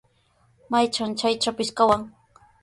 Maytraw 0.71 1.09
chaytrawpis 1.19 1.71
kawan. 1.77 2.01